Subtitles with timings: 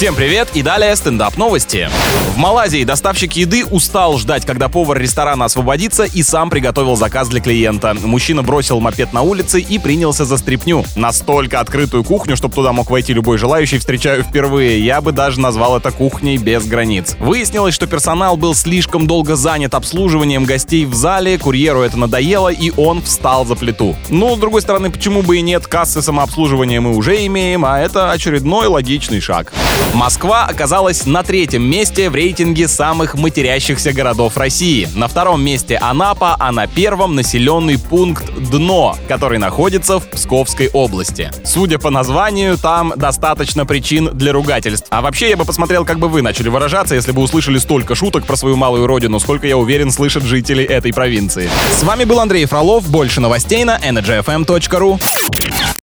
[0.00, 1.90] Всем привет и далее стендап новости.
[2.32, 7.42] В Малайзии доставщик еды устал ждать, когда повар ресторана освободится и сам приготовил заказ для
[7.42, 7.94] клиента.
[8.02, 10.86] Мужчина бросил мопед на улице и принялся за стряпню.
[10.96, 14.82] Настолько открытую кухню, чтобы туда мог войти любой желающий, встречаю впервые.
[14.82, 17.16] Я бы даже назвал это кухней без границ.
[17.20, 22.72] Выяснилось, что персонал был слишком долго занят обслуживанием гостей в зале, курьеру это надоело, и
[22.78, 23.94] он встал за плиту.
[24.08, 28.10] Ну, с другой стороны, почему бы и нет, кассы самообслуживания мы уже имеем, а это
[28.12, 29.52] очередной логичный шаг.
[29.94, 34.88] Москва оказалась на третьем месте в рейтинге самых матерящихся городов России.
[34.94, 41.30] На втором месте Анапа, а на первом населенный пункт Дно, который находится в Псковской области.
[41.44, 44.86] Судя по названию, там достаточно причин для ругательств.
[44.90, 48.24] А вообще я бы посмотрел, как бы вы начали выражаться, если бы услышали столько шуток
[48.26, 51.50] про свою малую родину, сколько, я уверен, слышат жители этой провинции.
[51.78, 52.88] С вами был Андрей Фролов.
[52.88, 55.00] Больше новостей на energyfm.ru.